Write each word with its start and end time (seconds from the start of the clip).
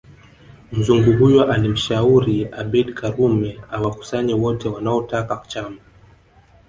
Mzungu 0.71 1.17
huyo 1.17 1.51
alimshauri 1.51 2.45
Abeid 2.51 2.93
Karume 2.93 3.59
awakusanye 3.71 4.33
wote 4.33 4.69
wanaotaka 4.69 5.43
chama 5.47 5.77